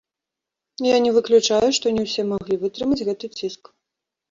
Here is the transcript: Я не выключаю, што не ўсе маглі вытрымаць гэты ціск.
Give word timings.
Я 0.85 0.95
не 1.07 1.11
выключаю, 1.17 1.69
што 1.79 1.85
не 1.99 2.07
ўсе 2.07 2.27
маглі 2.33 2.59
вытрымаць 2.65 3.01
гэты 3.11 3.33
ціск. 3.39 3.75